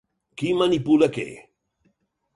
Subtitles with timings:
[0.41, 1.27] Qui manipula què?